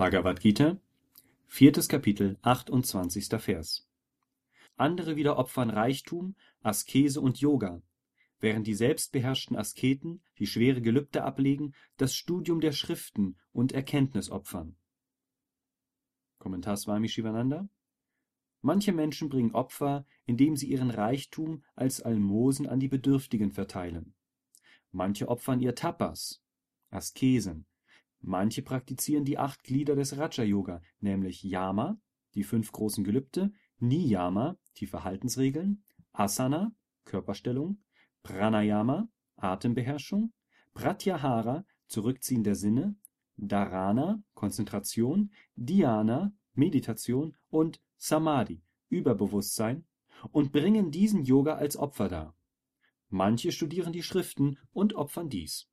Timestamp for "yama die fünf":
31.42-32.70